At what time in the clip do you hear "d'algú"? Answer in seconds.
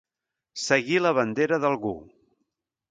1.67-1.95